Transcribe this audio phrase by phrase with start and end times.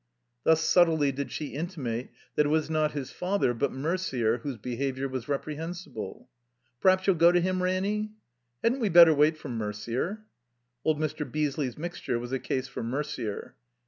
[0.45, 5.07] ''Thus subtly did she intimate that it was not his father but Merder whose behavior
[5.07, 6.25] was reprehen sible.
[6.83, 8.09] "PVaps youTl go to him, Ranny?"
[8.63, 10.23] "Hadn't we better wait for Merder?"
[10.83, 11.23] (Old Mr.
[11.31, 13.53] Beesley's mixttire was a case for Mer der.)